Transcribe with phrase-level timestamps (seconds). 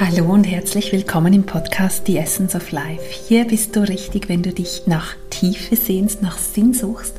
[0.00, 3.02] Hallo und herzlich willkommen im Podcast The Essence of Life.
[3.28, 7.14] Hier bist du richtig, wenn du dich nach Tiefe sehnst, nach Sinn suchst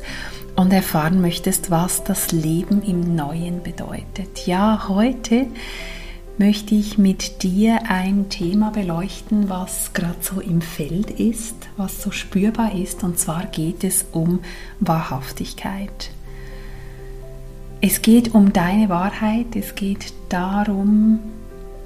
[0.56, 4.48] und erfahren möchtest, was das Leben im Neuen bedeutet.
[4.48, 5.46] Ja, heute
[6.38, 12.10] möchte ich mit dir ein Thema beleuchten, was gerade so im Feld ist, was so
[12.10, 14.40] spürbar ist, und zwar geht es um
[14.80, 16.10] Wahrhaftigkeit.
[17.80, 21.20] Es geht um deine Wahrheit, es geht darum,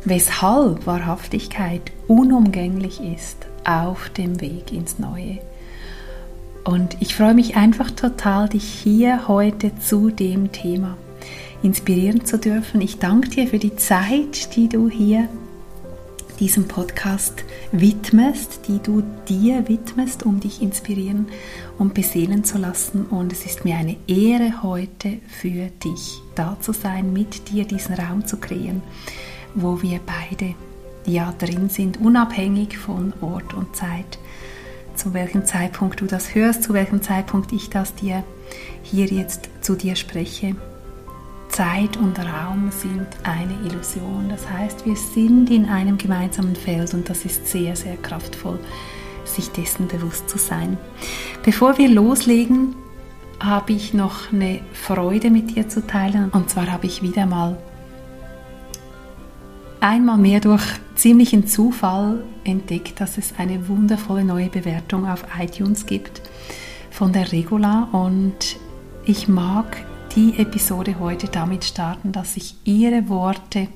[0.07, 5.39] weshalb Wahrhaftigkeit unumgänglich ist auf dem Weg ins Neue.
[6.65, 10.97] Und ich freue mich einfach total, dich hier heute zu dem Thema
[11.63, 12.81] inspirieren zu dürfen.
[12.81, 15.29] Ich danke dir für die Zeit, die du hier
[16.39, 21.27] diesem Podcast widmest, die du dir widmest, um dich inspirieren
[21.79, 23.07] und beseelen zu lassen.
[23.07, 27.95] Und es ist mir eine Ehre, heute für dich da zu sein, mit dir diesen
[27.95, 28.83] Raum zu kreieren
[29.57, 30.55] wo wir beide
[31.07, 34.19] ja drin sind, unabhängig von Ort und Zeit.
[34.95, 38.23] Zu welchem Zeitpunkt du das hörst, zu welchem Zeitpunkt ich das dir
[38.83, 40.55] hier jetzt zu dir spreche.
[41.49, 44.29] Zeit und Raum sind eine Illusion.
[44.29, 48.59] Das heißt, wir sind in einem gemeinsamen Feld und das ist sehr, sehr kraftvoll,
[49.25, 50.77] sich dessen bewusst zu sein.
[51.43, 52.75] Bevor wir loslegen,
[53.41, 56.31] habe ich noch eine Freude mit dir zu teilen.
[56.31, 57.59] Und zwar habe ich wieder mal
[59.81, 66.23] einmal mehr durch ziemlichen Zufall entdeckt, dass es eine wundervolle neue Bewertung auf iTunes gibt
[66.91, 67.89] von der Regula.
[67.93, 68.57] Und
[69.05, 73.69] ich mag die Episode heute damit starten, dass ich ihre Worte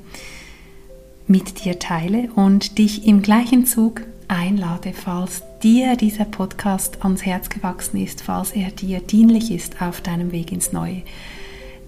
[1.27, 7.49] mit dir teile und dich im gleichen Zug einlade, falls dir dieser Podcast ans Herz
[7.49, 11.03] gewachsen ist, falls er dir dienlich ist auf deinem Weg ins Neue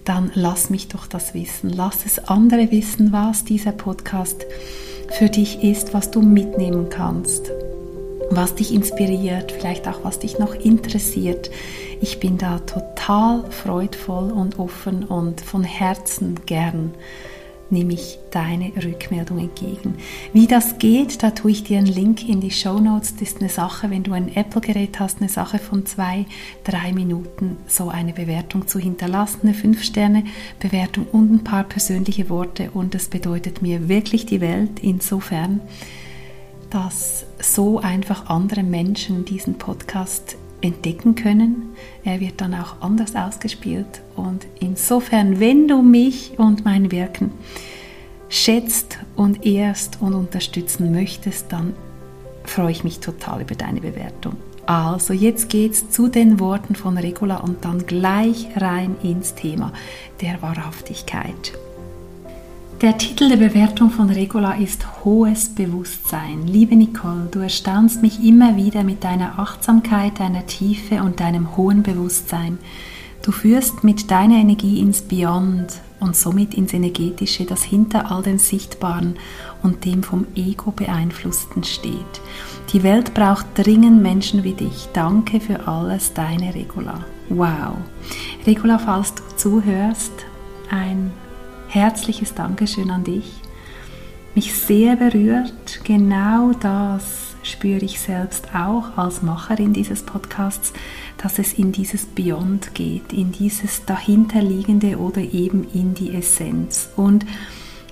[0.05, 1.69] dann lass mich doch das wissen.
[1.69, 4.45] Lass es andere wissen, was dieser Podcast
[5.17, 7.51] für dich ist, was du mitnehmen kannst,
[8.29, 11.51] was dich inspiriert, vielleicht auch was dich noch interessiert.
[12.01, 16.93] Ich bin da total freudvoll und offen und von Herzen gern
[17.73, 19.95] nehme ich deine Rückmeldung entgegen.
[20.31, 23.15] Wie das geht, da tue ich dir einen Link in die Show Notes.
[23.15, 26.25] Das ist eine Sache, wenn du ein Apple-Gerät hast, eine Sache von zwei,
[26.63, 32.69] drei Minuten, so eine Bewertung zu hinterlassen, eine 5-Sterne-Bewertung und ein paar persönliche Worte.
[32.73, 35.59] Und das bedeutet mir wirklich die Welt insofern,
[36.69, 41.73] dass so einfach andere Menschen diesen Podcast entdecken können.
[42.03, 44.01] Er wird dann auch anders ausgespielt.
[44.15, 47.31] Und insofern, wenn du mich und mein Wirken
[48.29, 51.73] schätzt und ehrst und unterstützen möchtest, dann
[52.45, 54.35] freue ich mich total über deine Bewertung.
[54.65, 59.73] Also jetzt geht's zu den Worten von Regula und dann gleich rein ins Thema
[60.21, 61.53] der Wahrhaftigkeit.
[62.83, 66.45] Der Titel der Bewertung von Regula ist Hohes Bewusstsein.
[66.45, 71.81] Liebe Nicole, du erstaunst mich immer wieder mit deiner Achtsamkeit, deiner Tiefe und deinem hohen
[71.81, 72.57] Bewusstsein.
[73.21, 78.37] Du führst mit deiner Energie ins Beyond und somit ins Energetische, das hinter all dem
[78.37, 79.15] Sichtbaren
[79.61, 81.95] und dem vom Ego beeinflussten steht.
[82.73, 84.89] Die Welt braucht dringend Menschen wie dich.
[84.91, 87.05] Danke für alles, deine Regula.
[87.29, 87.77] Wow.
[88.45, 90.11] Regula, falls du zuhörst,
[90.69, 91.11] ein
[91.73, 93.25] herzliches Dankeschön an dich.
[94.35, 100.71] Mich sehr berührt, genau das spüre ich selbst auch als Macherin dieses Podcasts,
[101.17, 106.89] dass es in dieses Beyond geht, in dieses dahinterliegende oder eben in die Essenz.
[106.95, 107.25] Und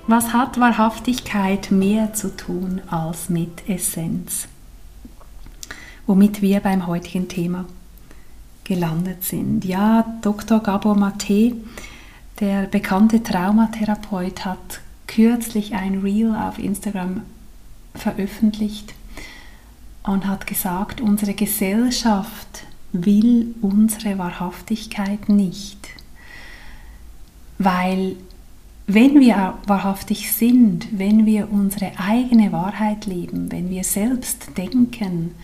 [0.08, 4.48] was hat Wahrhaftigkeit mehr zu tun als mit Essenz?
[6.06, 7.66] Womit wir beim heutigen Thema
[8.64, 9.66] gelandet sind.
[9.66, 10.60] Ja, Dr.
[10.60, 11.56] Gabor Mate
[12.42, 17.22] der bekannte Traumatherapeut hat kürzlich ein Reel auf Instagram
[17.94, 18.94] veröffentlicht
[20.04, 25.90] und hat gesagt, unsere Gesellschaft will unsere Wahrhaftigkeit nicht.
[27.60, 28.16] Weil
[28.88, 35.36] wenn wir wahrhaftig sind, wenn wir unsere eigene Wahrheit leben, wenn wir selbst denken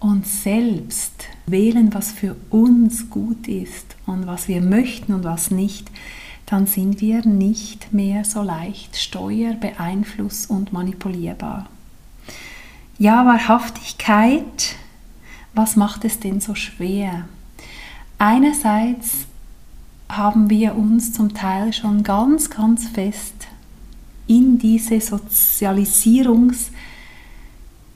[0.00, 5.90] und selbst wählen, was für uns gut ist und was wir möchten und was nicht,
[6.50, 11.66] dann sind wir nicht mehr so leicht steuer-, beeinfluss- und manipulierbar.
[12.98, 14.76] Ja, Wahrhaftigkeit,
[15.52, 17.28] was macht es denn so schwer?
[18.16, 19.26] Einerseits
[20.08, 23.46] haben wir uns zum Teil schon ganz, ganz fest
[24.26, 26.70] in diese Sozialisierungs-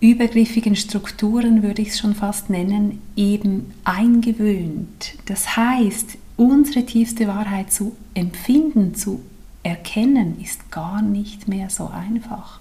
[0.03, 5.15] übergriffigen Strukturen, würde ich es schon fast nennen, eben eingewöhnt.
[5.27, 9.21] Das heißt, unsere tiefste Wahrheit zu empfinden, zu
[9.63, 12.61] erkennen, ist gar nicht mehr so einfach,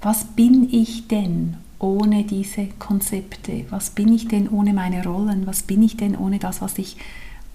[0.00, 3.64] Was bin ich denn ohne diese Konzepte?
[3.70, 5.46] Was bin ich denn ohne meine Rollen?
[5.46, 6.96] Was bin ich denn ohne das, was ich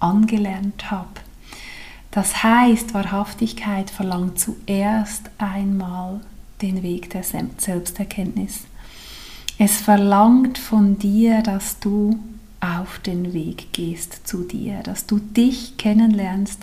[0.00, 1.08] angelernt habe?
[2.10, 6.20] Das heißt, Wahrhaftigkeit verlangt zuerst einmal
[6.60, 8.64] den Weg der Selbsterkenntnis.
[9.58, 12.18] Es verlangt von dir, dass du
[12.60, 16.60] auf den Weg gehst zu dir, dass du dich kennenlernst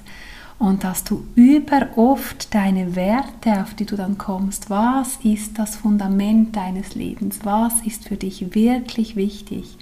[0.59, 5.75] und dass du über oft deine Werte, auf die du dann kommst, was ist das
[5.75, 9.77] Fundament deines Lebens, was ist für dich wirklich wichtig.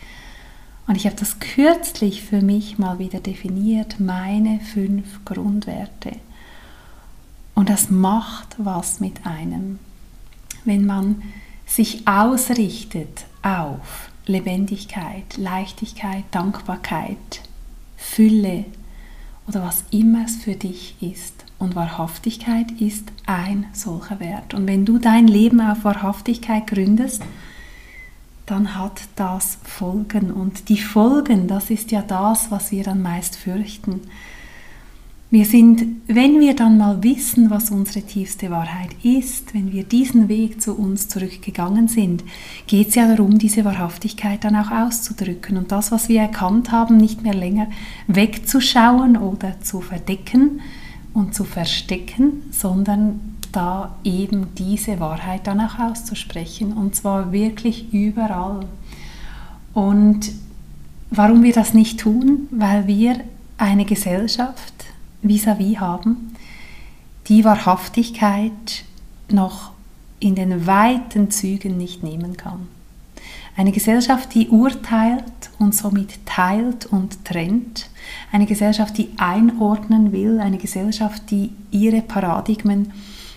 [0.87, 6.11] Und ich habe das kürzlich für mich mal wieder definiert, meine fünf Grundwerte.
[7.55, 9.79] Und das macht was mit einem,
[10.65, 11.21] wenn man
[11.65, 17.41] sich ausrichtet auf Lebendigkeit, Leichtigkeit, Dankbarkeit,
[17.97, 18.65] Fülle,
[19.47, 21.45] oder was immer es für dich ist.
[21.57, 24.53] Und Wahrhaftigkeit ist ein solcher Wert.
[24.53, 27.21] Und wenn du dein Leben auf Wahrhaftigkeit gründest,
[28.45, 30.31] dann hat das Folgen.
[30.31, 34.01] Und die Folgen, das ist ja das, was wir dann meist fürchten.
[35.35, 40.29] Wir sind, wenn wir dann mal wissen, was unsere tiefste Wahrheit ist, wenn wir diesen
[40.29, 42.23] Weg zu uns zurückgegangen sind,
[42.67, 46.95] geht es ja darum, diese Wahrhaftigkeit dann auch auszudrücken und das, was wir erkannt haben,
[46.95, 47.67] nicht mehr länger
[48.07, 50.61] wegzuschauen oder zu verdecken
[51.13, 53.19] und zu verstecken, sondern
[53.51, 58.67] da eben diese Wahrheit dann auch auszusprechen und zwar wirklich überall.
[59.73, 60.31] Und
[61.11, 62.47] warum wir das nicht tun?
[62.51, 63.19] Weil wir
[63.57, 64.74] eine Gesellschaft
[65.27, 66.35] vis-à-vis -vis haben,
[67.27, 68.85] die Wahrhaftigkeit
[69.29, 69.71] noch
[70.19, 72.67] in den weiten Zügen nicht nehmen kann.
[73.57, 75.23] Eine Gesellschaft, die urteilt
[75.59, 77.89] und somit teilt und trennt.
[78.31, 80.41] Eine Gesellschaft, die einordnen will.
[80.41, 82.91] Eine Gesellschaft, die ihre Paradigmen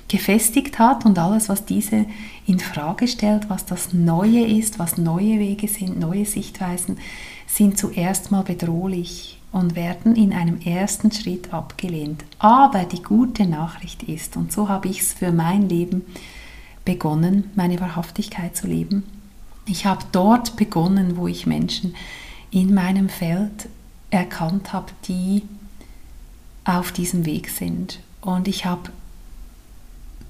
[0.08, 2.06] gefestigt hat und alles, was diese
[2.46, 6.99] in Frage stellt, was das Neue ist, was neue Wege sind, neue Sichtweisen,
[7.46, 12.24] sind zuerst mal bedrohlich und werden in einem ersten Schritt abgelehnt.
[12.38, 16.04] Aber die gute Nachricht ist, und so habe ich es für mein Leben
[16.84, 19.04] begonnen, meine Wahrhaftigkeit zu leben.
[19.66, 21.94] Ich habe dort begonnen, wo ich Menschen
[22.50, 23.68] in meinem Feld
[24.10, 25.42] erkannt habe, die
[26.64, 28.00] auf diesem Weg sind.
[28.20, 28.90] Und ich habe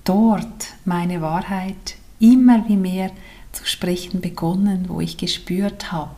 [0.04, 3.10] dort meine Wahrheit immer wie mehr
[3.52, 6.10] zu sprechen begonnen, wo ich gespürt habe,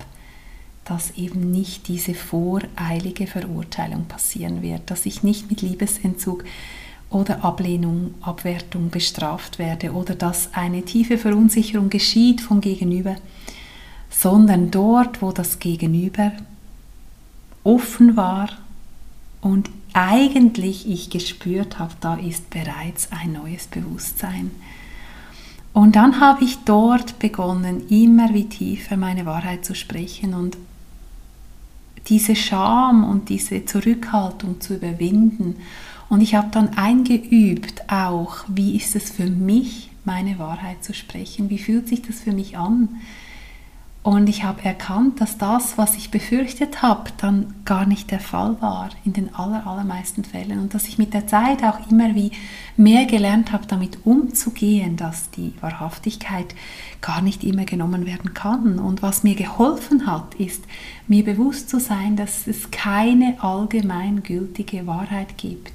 [0.90, 6.42] dass eben nicht diese voreilige Verurteilung passieren wird, dass ich nicht mit Liebesentzug
[7.10, 13.14] oder Ablehnung, Abwertung bestraft werde oder dass eine tiefe Verunsicherung geschieht vom Gegenüber,
[14.10, 16.32] sondern dort, wo das Gegenüber
[17.62, 18.48] offen war
[19.40, 24.50] und eigentlich ich gespürt habe, da ist bereits ein neues Bewusstsein.
[25.72, 30.56] Und dann habe ich dort begonnen, immer wie tiefer meine Wahrheit zu sprechen und
[32.08, 35.56] diese Scham und diese Zurückhaltung zu überwinden.
[36.08, 41.50] Und ich habe dann eingeübt auch, wie ist es für mich, meine Wahrheit zu sprechen,
[41.50, 42.88] wie fühlt sich das für mich an.
[44.02, 48.56] Und ich habe erkannt, dass das, was ich befürchtet habe, dann gar nicht der Fall
[48.62, 50.58] war in den aller, allermeisten Fällen.
[50.58, 52.30] Und dass ich mit der Zeit auch immer wie
[52.78, 56.54] mehr gelernt habe, damit umzugehen, dass die Wahrhaftigkeit
[57.02, 58.78] gar nicht immer genommen werden kann.
[58.78, 60.64] Und was mir geholfen hat, ist,
[61.06, 65.74] mir bewusst zu sein, dass es keine allgemeingültige Wahrheit gibt.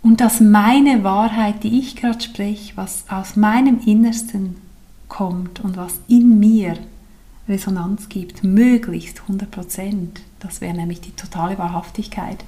[0.00, 4.67] Und dass meine Wahrheit, die ich gerade spreche, was aus meinem Innersten
[5.08, 6.78] kommt und was in mir
[7.48, 12.44] Resonanz gibt, möglichst 100 Prozent, das wäre nämlich die totale Wahrhaftigkeit,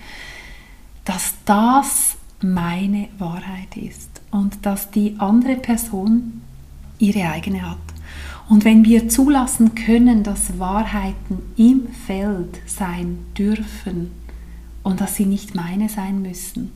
[1.05, 6.43] dass das meine Wahrheit ist und dass die andere Person
[6.99, 7.79] ihre eigene hat.
[8.49, 14.11] Und wenn wir zulassen können, dass Wahrheiten im Feld sein dürfen
[14.83, 16.73] und dass sie nicht meine sein müssen,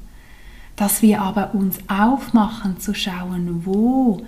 [0.76, 4.24] dass wir aber uns aufmachen zu schauen, wo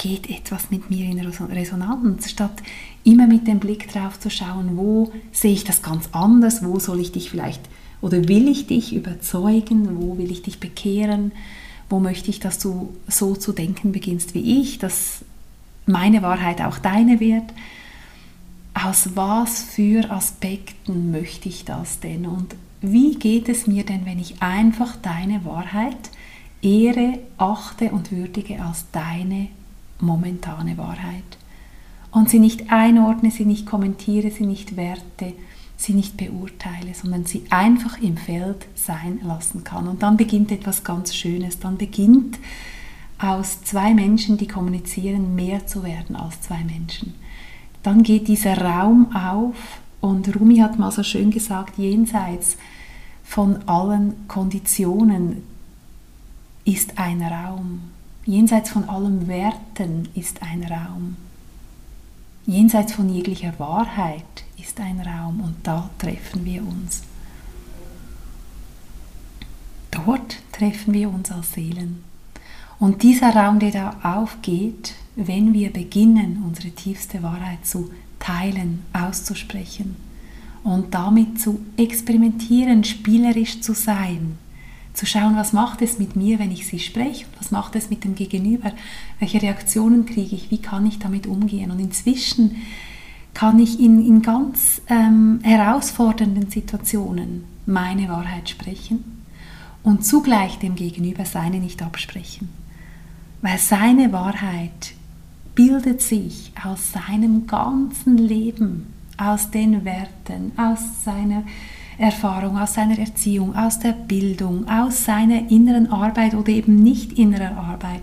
[0.00, 2.62] geht etwas mit mir in Resonanz, statt
[3.04, 7.00] immer mit dem Blick drauf zu schauen, wo sehe ich das ganz anders, wo soll
[7.00, 7.60] ich dich vielleicht
[8.00, 11.32] oder will ich dich überzeugen, wo will ich dich bekehren,
[11.90, 15.22] wo möchte ich, dass du so zu denken beginnst wie ich, dass
[15.84, 17.52] meine Wahrheit auch deine wird.
[18.72, 22.24] Aus was für Aspekten möchte ich das denn?
[22.24, 26.10] Und wie geht es mir denn, wenn ich einfach deine Wahrheit
[26.62, 29.48] ehre, achte und würdige als deine
[30.02, 31.38] momentane Wahrheit.
[32.10, 35.32] Und sie nicht einordne, sie nicht kommentiere, sie nicht werte,
[35.76, 39.88] sie nicht beurteile, sondern sie einfach im Feld sein lassen kann.
[39.88, 41.58] Und dann beginnt etwas ganz Schönes.
[41.58, 42.38] Dann beginnt
[43.18, 47.14] aus zwei Menschen, die kommunizieren, mehr zu werden als zwei Menschen.
[47.82, 52.56] Dann geht dieser Raum auf und Rumi hat mal so schön gesagt, jenseits
[53.22, 55.42] von allen Konditionen
[56.64, 57.80] ist ein Raum.
[58.26, 61.16] Jenseits von allen Werten ist ein Raum.
[62.46, 67.02] Jenseits von jeglicher Wahrheit ist ein Raum und da treffen wir uns.
[69.90, 72.04] Dort treffen wir uns als Seelen.
[72.78, 79.96] Und dieser Raum, der da aufgeht, wenn wir beginnen, unsere tiefste Wahrheit zu teilen, auszusprechen
[80.62, 84.38] und damit zu experimentieren, spielerisch zu sein,
[84.94, 88.04] zu schauen, was macht es mit mir, wenn ich sie spreche, was macht es mit
[88.04, 88.72] dem Gegenüber,
[89.18, 91.70] welche Reaktionen kriege ich, wie kann ich damit umgehen.
[91.70, 92.56] Und inzwischen
[93.34, 99.22] kann ich in, in ganz ähm, herausfordernden Situationen meine Wahrheit sprechen
[99.82, 102.48] und zugleich dem Gegenüber seine nicht absprechen.
[103.42, 104.94] Weil seine Wahrheit
[105.54, 111.44] bildet sich aus seinem ganzen Leben, aus den Werten, aus seiner
[112.00, 117.56] Erfahrung, aus seiner Erziehung, aus der Bildung, aus seiner inneren Arbeit oder eben nicht innerer
[117.56, 118.00] Arbeit.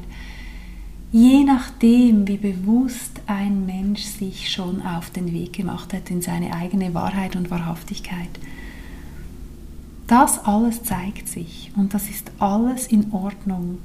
[1.12, 6.54] Je nachdem, wie bewusst ein Mensch sich schon auf den Weg gemacht hat in seine
[6.54, 8.30] eigene Wahrheit und Wahrhaftigkeit.
[10.06, 13.80] Das alles zeigt sich und das ist alles in Ordnung.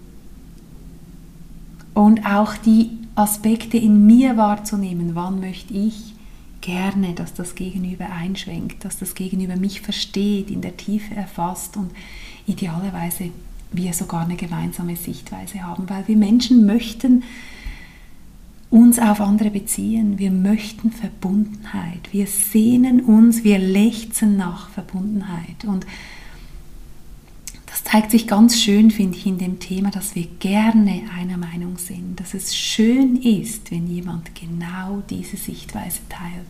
[1.95, 6.15] Und auch die Aspekte in mir wahrzunehmen, wann möchte ich
[6.63, 11.91] gerne, dass das Gegenüber einschwenkt, dass das Gegenüber mich versteht, in der Tiefe erfasst und
[12.47, 13.31] idealerweise
[13.71, 17.25] wir sogar eine gemeinsame Sichtweise haben, weil wir Menschen möchten
[18.71, 25.67] uns auf andere beziehen, wir möchten Verbundenheit, wir sehnen uns, wir lechzen nach Verbundenheit.
[25.67, 25.87] Und
[27.83, 31.79] das zeigt sich ganz schön, finde ich, in dem Thema, dass wir gerne einer Meinung
[31.79, 36.47] sind, dass es schön ist, wenn jemand genau diese Sichtweise teilt.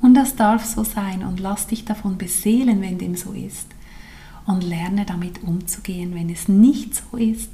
[0.00, 3.66] Und das darf so sein und lass dich davon beseelen, wenn dem so ist.
[4.46, 7.50] Und lerne damit umzugehen, wenn es nicht so ist,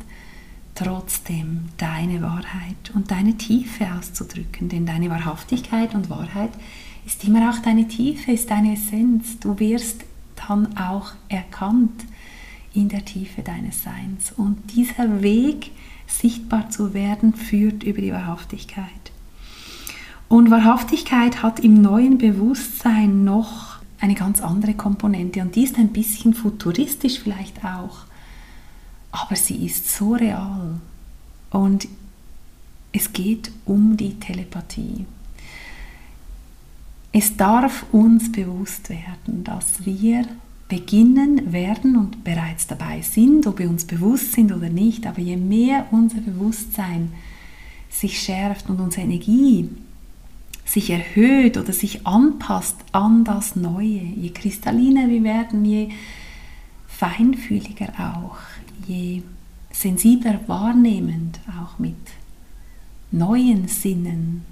[0.74, 4.68] trotzdem deine Wahrheit und deine Tiefe auszudrücken.
[4.68, 6.52] Denn deine Wahrhaftigkeit und Wahrheit
[7.04, 9.38] ist immer auch deine Tiefe, ist deine Essenz.
[9.40, 10.04] Du wirst
[10.46, 12.04] dann auch erkannt
[12.78, 14.32] in der Tiefe deines Seins.
[14.36, 15.72] Und dieser Weg,
[16.06, 18.86] sichtbar zu werden, führt über die Wahrhaftigkeit.
[20.28, 25.88] Und Wahrhaftigkeit hat im neuen Bewusstsein noch eine ganz andere Komponente und die ist ein
[25.88, 28.04] bisschen futuristisch vielleicht auch,
[29.10, 30.78] aber sie ist so real.
[31.50, 31.88] Und
[32.92, 35.04] es geht um die Telepathie.
[37.10, 40.26] Es darf uns bewusst werden, dass wir
[40.68, 45.36] beginnen werden und bereits dabei sind, ob wir uns bewusst sind oder nicht, aber je
[45.36, 47.12] mehr unser Bewusstsein
[47.88, 49.70] sich schärft und unsere Energie
[50.66, 55.88] sich erhöht oder sich anpasst an das Neue, je kristalliner wir werden, je
[56.86, 58.36] feinfühliger auch,
[58.86, 59.22] je
[59.72, 61.96] sensibler wahrnehmend auch mit
[63.10, 64.42] neuen Sinnen,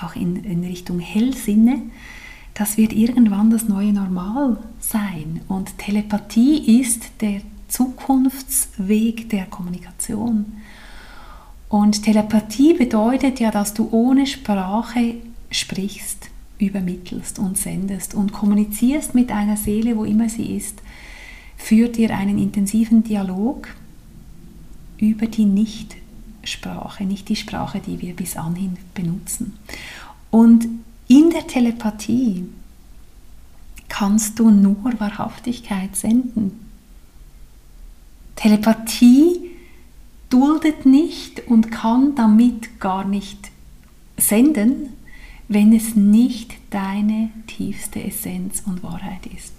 [0.00, 1.82] auch in, in Richtung Hellsinne,
[2.54, 4.58] das wird irgendwann das neue Normal
[4.88, 5.40] sein.
[5.48, 10.54] Und Telepathie ist der Zukunftsweg der Kommunikation.
[11.68, 15.16] Und Telepathie bedeutet ja, dass du ohne Sprache
[15.50, 20.80] sprichst, übermittelst und sendest und kommunizierst mit einer Seele, wo immer sie ist,
[21.56, 23.68] führt ihr einen intensiven Dialog
[24.96, 29.58] über die Nicht-Sprache, nicht die Sprache, die wir bis anhin benutzen.
[30.30, 30.66] Und
[31.06, 32.46] in der Telepathie
[33.88, 36.60] kannst du nur Wahrhaftigkeit senden.
[38.36, 39.50] Telepathie
[40.30, 43.50] duldet nicht und kann damit gar nicht
[44.16, 44.90] senden,
[45.48, 49.54] wenn es nicht deine tiefste Essenz und Wahrheit ist.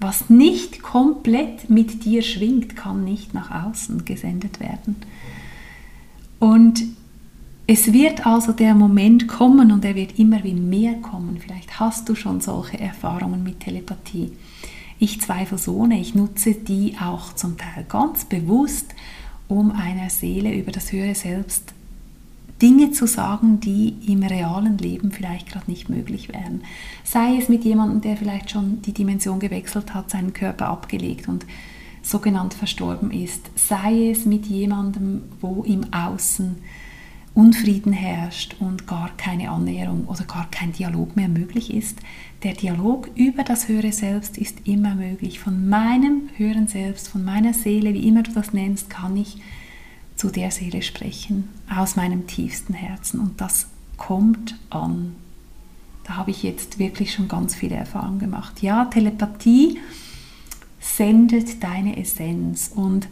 [0.00, 4.96] Was nicht komplett mit dir schwingt, kann nicht nach außen gesendet werden.
[6.38, 6.84] Und
[7.70, 11.36] es wird also der Moment kommen und er wird immer wie mehr kommen.
[11.38, 14.32] Vielleicht hast du schon solche Erfahrungen mit Telepathie.
[14.98, 18.94] Ich zweifle so ich nutze die auch zum Teil ganz bewusst,
[19.48, 21.74] um einer Seele über das höhere Selbst
[22.62, 26.62] Dinge zu sagen, die im realen Leben vielleicht gerade nicht möglich wären.
[27.04, 31.44] Sei es mit jemandem, der vielleicht schon die Dimension gewechselt hat, seinen Körper abgelegt und
[32.00, 33.50] sogenannt verstorben ist.
[33.56, 36.56] Sei es mit jemandem, wo im Außen
[37.38, 42.00] Unfrieden herrscht und gar keine Annäherung oder gar kein Dialog mehr möglich ist.
[42.42, 45.38] Der Dialog über das höhere Selbst ist immer möglich.
[45.38, 49.36] Von meinem höheren Selbst, von meiner Seele, wie immer du das nennst, kann ich
[50.16, 53.20] zu der Seele sprechen, aus meinem tiefsten Herzen.
[53.20, 55.14] Und das kommt an.
[56.02, 58.62] Da habe ich jetzt wirklich schon ganz viele Erfahrungen gemacht.
[58.62, 59.78] Ja, Telepathie
[60.80, 62.72] sendet deine Essenz.
[62.74, 63.06] Und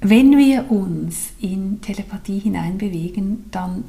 [0.00, 3.84] wenn wir uns in Telepathie hineinbewegen, dann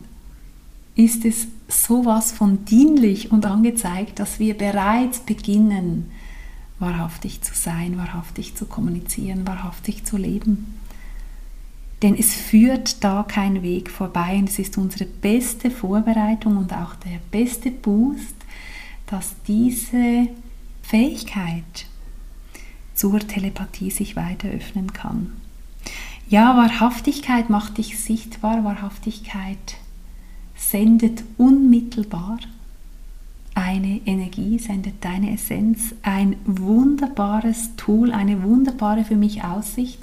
[0.96, 6.12] ist es sowas von dienlich und angezeigt, dass wir bereits beginnen,
[6.80, 10.76] wahrhaftig zu sein, wahrhaftig zu kommunizieren, wahrhaftig zu leben.
[12.02, 16.96] Denn es führt da kein Weg vorbei und es ist unsere beste Vorbereitung und auch
[16.96, 18.36] der beste Boost,
[19.06, 20.28] dass diese
[20.82, 21.86] Fähigkeit
[22.96, 25.34] zur Telepathie sich weiter öffnen kann.
[26.32, 29.76] Ja, Wahrhaftigkeit macht dich sichtbar, Wahrhaftigkeit
[30.56, 32.40] sendet unmittelbar
[33.54, 40.00] eine Energie, sendet deine Essenz, ein wunderbares Tool, eine wunderbare für mich Aussicht.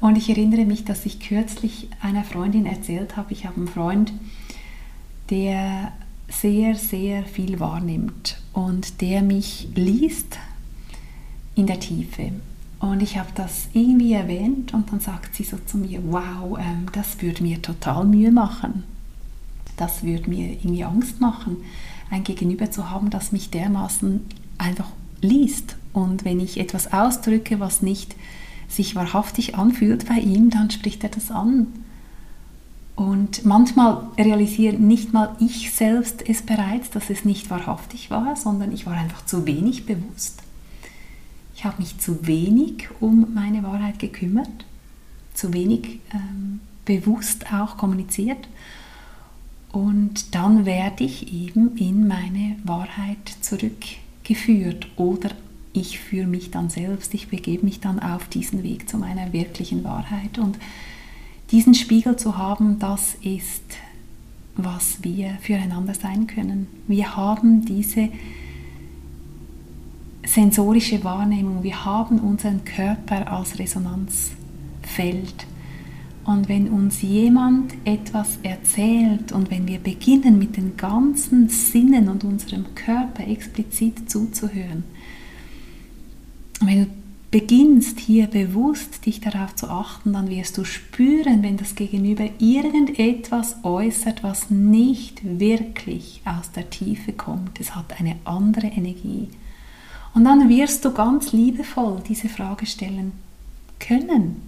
[0.00, 4.12] Und ich erinnere mich, dass ich kürzlich einer Freundin erzählt habe, ich habe einen Freund,
[5.30, 5.90] der
[6.28, 10.38] sehr, sehr viel wahrnimmt und der mich liest
[11.56, 12.30] in der Tiefe.
[12.82, 16.86] Und ich habe das irgendwie erwähnt und dann sagt sie so zu mir, wow, ähm,
[16.92, 18.84] das würde mir total Mühe machen.
[19.78, 21.56] Das würde mir irgendwie Angst machen
[22.12, 24.20] ein Gegenüber zu haben, das mich dermaßen
[24.58, 24.88] einfach
[25.20, 25.76] liest.
[25.92, 28.14] Und wenn ich etwas ausdrücke, was nicht
[28.68, 31.68] sich wahrhaftig anfühlt bei ihm, dann spricht er das an.
[32.94, 38.72] Und manchmal realisiere nicht mal ich selbst es bereits, dass es nicht wahrhaftig war, sondern
[38.72, 40.41] ich war einfach zu wenig bewusst.
[41.62, 44.66] Ich habe mich zu wenig um meine Wahrheit gekümmert,
[45.32, 48.48] zu wenig ähm, bewusst auch kommuniziert.
[49.70, 55.30] Und dann werde ich eben in meine Wahrheit zurückgeführt oder
[55.72, 59.84] ich führe mich dann selbst, ich begebe mich dann auf diesen Weg zu meiner wirklichen
[59.84, 60.38] Wahrheit.
[60.38, 60.58] Und
[61.52, 63.62] diesen Spiegel zu haben, das ist,
[64.56, 66.66] was wir füreinander sein können.
[66.88, 68.08] Wir haben diese
[70.32, 75.46] sensorische Wahrnehmung, wir haben unseren Körper als Resonanzfeld
[76.24, 82.24] und wenn uns jemand etwas erzählt und wenn wir beginnen mit den ganzen Sinnen und
[82.24, 84.84] unserem Körper explizit zuzuhören,
[86.60, 86.90] wenn du
[87.30, 93.56] beginnst hier bewusst dich darauf zu achten, dann wirst du spüren, wenn das Gegenüber irgendetwas
[93.64, 97.60] äußert, was nicht wirklich aus der Tiefe kommt.
[97.60, 99.28] Es hat eine andere Energie.
[100.14, 103.12] Und dann wirst du ganz liebevoll diese Frage stellen
[103.78, 104.42] können.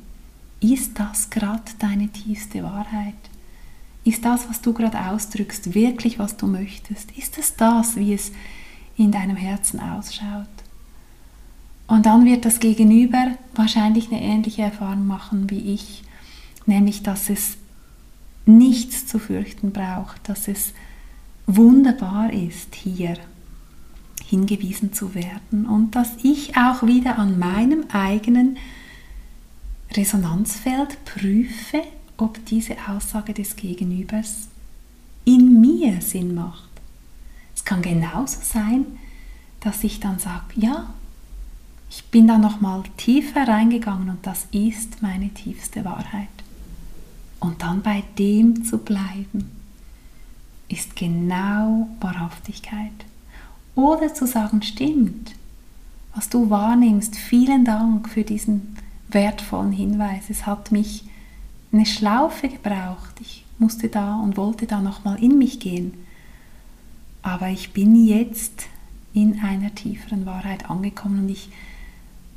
[0.61, 3.15] Ist das gerade deine tiefste Wahrheit?
[4.05, 7.11] Ist das, was du gerade ausdrückst, wirklich, was du möchtest?
[7.13, 8.33] Ist es das, wie es
[8.97, 10.47] in deinem Herzen ausschaut?
[11.87, 16.03] Und dann wird das Gegenüber wahrscheinlich eine ähnliche Erfahrung machen wie ich,
[16.67, 17.57] nämlich dass es
[18.47, 20.73] nichts zu fürchten braucht, dass es
[21.47, 23.17] wunderbar ist, hier
[24.35, 28.57] hingewiesen zu werden und dass ich auch wieder an meinem eigenen
[29.93, 31.83] Resonanzfeld prüfe,
[32.17, 34.49] ob diese Aussage des Gegenübers
[35.25, 36.69] in mir Sinn macht.
[37.55, 38.87] Es kann genauso sein,
[39.61, 40.93] dass ich dann sage, ja,
[41.89, 46.29] ich bin da noch mal tiefer reingegangen und das ist meine tiefste Wahrheit.
[47.39, 49.51] Und dann bei dem zu bleiben,
[50.69, 52.91] ist genau Wahrhaftigkeit.
[53.75, 55.35] Oder zu sagen, stimmt,
[56.15, 58.77] was du wahrnimmst, vielen Dank für diesen
[59.09, 60.31] wertvollen Hinweis.
[60.31, 61.05] Es hat mich
[61.73, 63.21] eine Schlaufe gebraucht.
[63.21, 65.95] Ich musste da und wollte da nochmal in mich gehen.
[67.23, 68.67] Aber ich bin jetzt
[69.13, 71.49] in einer tieferen Wahrheit angekommen und ich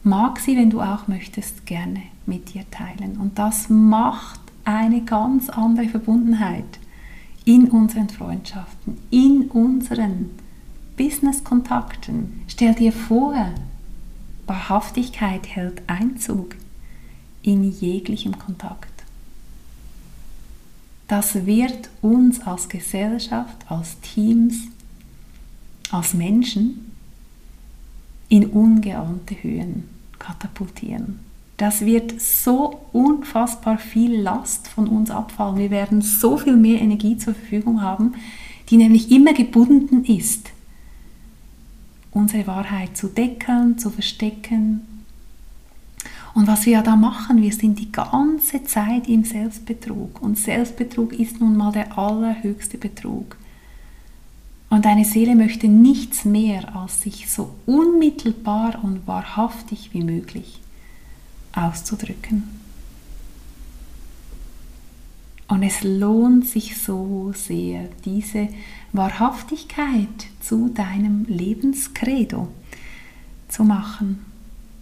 [0.04, 3.18] mag sie, wenn du auch möchtest, gerne mit dir teilen.
[3.18, 6.80] Und das macht eine ganz andere Verbundenheit
[7.46, 10.32] in unseren Freundschaften, in unseren
[10.98, 12.42] Business-Kontakten.
[12.48, 13.36] Stell dir vor,
[14.48, 16.56] Wahrhaftigkeit hält Einzug
[17.42, 18.92] in jeglichem Kontakt.
[21.08, 24.56] Das wird uns als Gesellschaft, als Teams,
[25.90, 26.92] als Menschen
[28.28, 29.88] in ungeahnte Höhen
[30.20, 31.20] katapultieren.
[31.56, 35.58] Das wird so unfassbar viel Last von uns abfallen.
[35.58, 38.14] Wir werden so viel mehr Energie zur Verfügung haben,
[38.70, 40.52] die nämlich immer gebunden ist,
[42.18, 44.82] unsere Wahrheit zu deckeln, zu verstecken,
[46.38, 50.22] und was wir ja da machen, wir sind die ganze Zeit im Selbstbetrug.
[50.22, 53.38] Und Selbstbetrug ist nun mal der allerhöchste Betrug.
[54.70, 60.60] Und deine Seele möchte nichts mehr, als sich so unmittelbar und wahrhaftig wie möglich
[61.54, 62.44] auszudrücken.
[65.48, 68.50] Und es lohnt sich so sehr, diese
[68.98, 72.50] Wahrhaftigkeit zu deinem Lebenskredo
[73.48, 74.26] zu machen.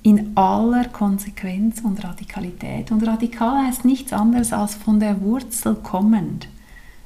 [0.01, 2.91] In aller Konsequenz und Radikalität.
[2.91, 6.47] Und radikal heißt nichts anderes als von der Wurzel kommend.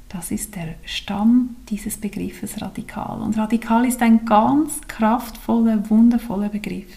[0.09, 3.21] Das ist der Stamm dieses Begriffes radikal.
[3.21, 6.91] Und radikal ist ein ganz kraftvoller, wundervoller Begriff.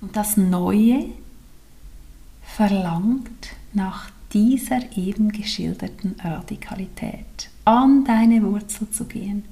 [0.00, 1.06] Und das Neue
[2.42, 9.44] verlangt nach dieser eben geschilderten Radikalität, an deine Wurzel zu gehen,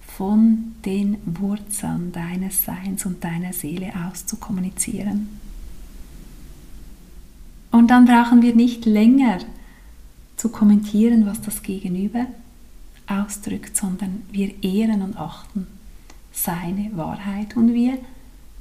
[0.00, 5.28] von den Wurzeln deines Seins und deiner Seele aus zu kommunizieren.
[7.70, 9.38] Und dann brauchen wir nicht länger
[10.36, 12.26] zu kommentieren, was das Gegenüber
[13.06, 15.66] ausdrückt, sondern wir ehren und achten
[16.32, 17.98] seine Wahrheit und wir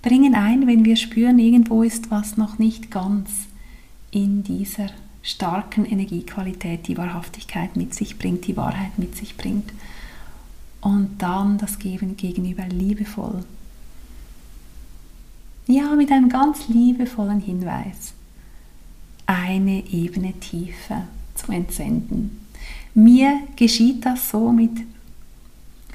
[0.01, 3.47] bringen ein, wenn wir spüren, irgendwo ist was noch nicht ganz
[4.11, 4.89] in dieser
[5.23, 9.71] starken Energiequalität die Wahrhaftigkeit mit sich bringt, die Wahrheit mit sich bringt.
[10.81, 13.43] Und dann das Geben gegenüber liebevoll.
[15.67, 18.13] Ja, mit einem ganz liebevollen Hinweis.
[19.27, 22.45] Eine Ebene tiefer zu entsenden.
[22.93, 24.71] Mir geschieht das so mit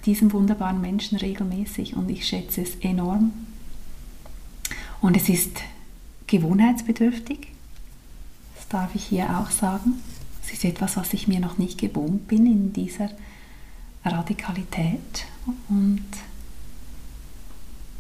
[0.07, 3.33] diesem wunderbaren Menschen regelmäßig und ich schätze es enorm.
[5.01, 5.61] Und es ist
[6.29, 7.49] gewohnheitsbedürftig
[8.69, 10.03] darf ich hier auch sagen.
[10.45, 13.11] Es ist etwas, was ich mir noch nicht gewohnt bin in dieser
[14.05, 15.27] Radikalität
[15.69, 16.05] und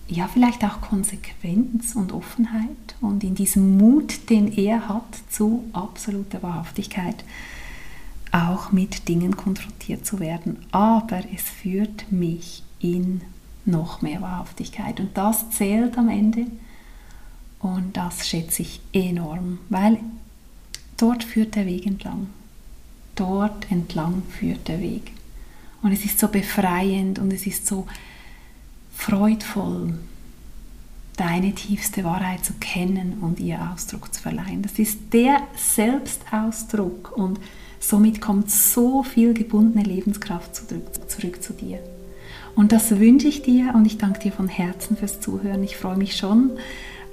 [0.09, 6.43] ja, vielleicht auch Konsequenz und Offenheit und in diesem Mut, den er hat zu absoluter
[6.45, 7.25] Wahrhaftigkeit,
[8.31, 10.59] auch mit Dingen konfrontiert zu werden.
[10.71, 13.23] Aber es führt mich in
[13.65, 16.47] noch mehr Wahrhaftigkeit und das zählt am Ende
[17.59, 19.99] und das schätze ich enorm, weil
[20.97, 22.29] Dort führt der Weg entlang.
[23.15, 25.13] Dort entlang führt der Weg.
[25.83, 27.87] Und es ist so befreiend und es ist so
[28.95, 29.95] freudvoll,
[31.17, 34.63] deine tiefste Wahrheit zu kennen und ihr Ausdruck zu verleihen.
[34.63, 37.41] Das ist der Selbstausdruck und
[37.81, 41.79] somit kommt so viel gebundene Lebenskraft zurück, zurück zu dir.
[42.55, 45.63] Und das wünsche ich dir und ich danke dir von Herzen fürs Zuhören.
[45.63, 46.53] Ich freue mich schon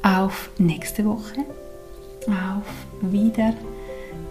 [0.02, 1.46] auf nächste Woche,
[2.28, 2.66] auf
[3.02, 3.54] wieder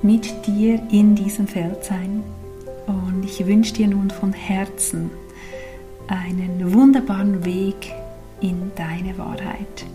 [0.03, 2.23] mit dir in diesem Feld sein.
[2.87, 5.11] Und ich wünsche dir nun von Herzen
[6.09, 7.93] einen wunderbaren Weg
[8.41, 9.87] in deine Wahrheit.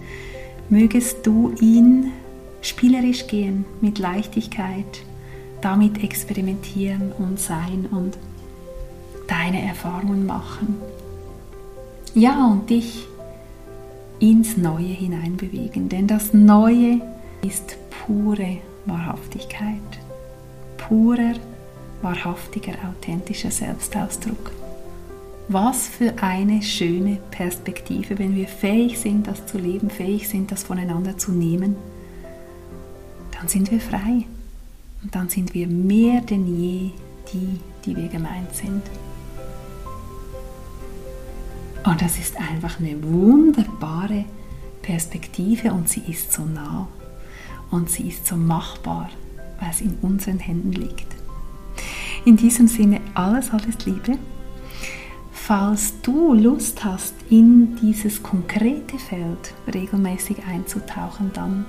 [0.70, 2.12] Mögest du ihn
[2.62, 5.04] spielerisch gehen, mit Leichtigkeit,
[5.62, 8.18] damit experimentieren und sein und
[9.28, 10.76] deine Erfahrungen machen.
[12.14, 13.06] Ja, und dich
[14.20, 17.02] ins Neue hineinbewegen, denn das Neue
[17.44, 19.82] ist pure Wahrhaftigkeit.
[20.78, 21.34] Purer,
[22.02, 24.52] wahrhaftiger, authentischer Selbstausdruck.
[25.50, 30.64] Was für eine schöne Perspektive, wenn wir fähig sind, das zu leben, fähig sind, das
[30.64, 31.76] voneinander zu nehmen,
[33.32, 34.26] dann sind wir frei.
[35.04, 36.92] Und dann sind wir mehr denn je
[37.32, 38.82] die, die wir gemeint sind.
[41.86, 44.26] Und das ist einfach eine wunderbare
[44.82, 46.88] Perspektive und sie ist so nah
[47.72, 49.10] und sie ist so machbar,
[49.60, 51.08] weil es in unseren Händen liegt.
[52.26, 54.18] In diesem Sinne alles, alles Liebe.
[55.32, 61.66] Falls du Lust hast, in dieses konkrete Feld regelmäßig einzutauchen, dann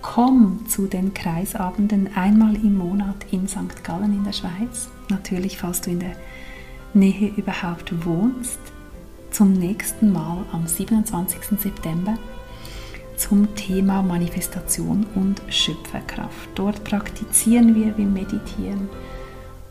[0.00, 3.84] komm zu den Kreisabenden einmal im Monat in St.
[3.84, 4.88] Gallen in der Schweiz.
[5.10, 6.16] Natürlich, falls du in der
[6.94, 8.58] Nähe überhaupt wohnst.
[9.30, 11.58] Zum nächsten Mal am 27.
[11.58, 12.18] September
[13.16, 16.50] zum Thema Manifestation und Schöpferkraft.
[16.54, 18.88] Dort praktizieren wir, wir meditieren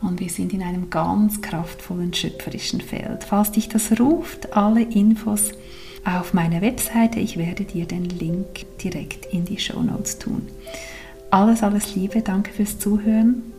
[0.00, 3.24] und wir sind in einem ganz kraftvollen schöpferischen Feld.
[3.24, 5.52] Falls dich das ruft, alle Infos
[6.04, 7.20] auf meiner Webseite.
[7.20, 10.48] Ich werde dir den Link direkt in die Show Notes tun.
[11.30, 13.52] Alles, alles Liebe, danke fürs Zuhören.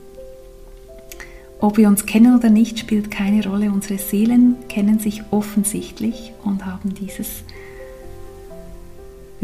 [1.60, 3.72] Ob wir uns kennen oder nicht, spielt keine Rolle.
[3.72, 7.44] Unsere Seelen kennen sich offensichtlich und haben dieses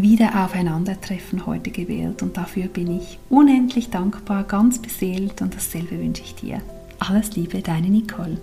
[0.02, 6.24] wieder aufeinandertreffen heute gewählt und dafür bin ich unendlich dankbar, ganz beseelt und dasselbe wünsche
[6.24, 6.62] ich dir.
[7.00, 8.38] Alles Liebe, deine Nicole.